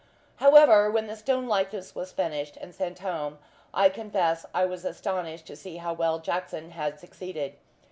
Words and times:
However, 0.37 0.89
when 0.89 1.05
the 1.05 1.15
"stone 1.15 1.47
likeness" 1.47 1.93
was 1.93 2.11
finished 2.11 2.57
and 2.57 2.73
sent 2.73 2.97
home, 2.97 3.37
I 3.71 3.89
confess 3.89 4.47
I 4.51 4.65
was 4.65 4.83
astonished 4.83 5.45
to 5.45 5.55
see 5.55 5.77
how 5.77 5.93
well 5.93 6.17
Jackson 6.17 6.71
had 6.71 6.99
succeeded. 6.99 7.53